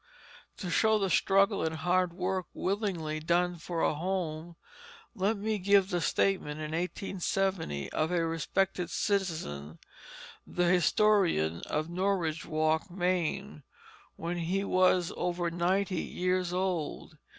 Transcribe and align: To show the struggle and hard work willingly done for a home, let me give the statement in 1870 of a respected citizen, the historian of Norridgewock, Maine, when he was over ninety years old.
To 0.57 0.71
show 0.71 0.97
the 0.97 1.11
struggle 1.11 1.61
and 1.63 1.75
hard 1.75 2.11
work 2.13 2.47
willingly 2.55 3.19
done 3.19 3.57
for 3.57 3.81
a 3.83 3.93
home, 3.93 4.55
let 5.13 5.37
me 5.37 5.59
give 5.59 5.91
the 5.91 6.01
statement 6.01 6.57
in 6.59 6.71
1870 6.71 7.91
of 7.91 8.09
a 8.09 8.25
respected 8.25 8.89
citizen, 8.89 9.77
the 10.47 10.65
historian 10.65 11.61
of 11.67 11.87
Norridgewock, 11.87 12.89
Maine, 12.89 13.61
when 14.15 14.37
he 14.37 14.63
was 14.63 15.13
over 15.15 15.51
ninety 15.51 16.01
years 16.01 16.51
old. 16.51 17.19